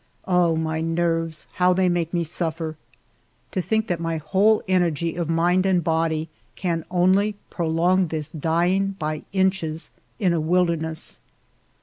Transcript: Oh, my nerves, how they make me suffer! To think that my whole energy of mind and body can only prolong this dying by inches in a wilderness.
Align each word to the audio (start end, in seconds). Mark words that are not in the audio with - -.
Oh, 0.25 0.55
my 0.55 0.81
nerves, 0.81 1.45
how 1.57 1.73
they 1.73 1.87
make 1.87 2.11
me 2.11 2.23
suffer! 2.23 2.75
To 3.51 3.61
think 3.61 3.85
that 3.85 3.99
my 3.99 4.17
whole 4.17 4.63
energy 4.67 5.13
of 5.15 5.29
mind 5.29 5.63
and 5.67 5.83
body 5.83 6.27
can 6.55 6.85
only 6.89 7.35
prolong 7.51 8.07
this 8.07 8.31
dying 8.31 8.95
by 8.97 9.21
inches 9.31 9.91
in 10.17 10.33
a 10.33 10.41
wilderness. 10.41 11.19